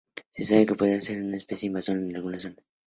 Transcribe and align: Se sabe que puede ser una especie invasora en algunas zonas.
Se 0.31 0.45
sabe 0.45 0.65
que 0.65 0.73
puede 0.73 0.99
ser 0.99 1.21
una 1.21 1.37
especie 1.37 1.67
invasora 1.67 1.99
en 1.99 2.15
algunas 2.15 2.41
zonas. 2.41 2.65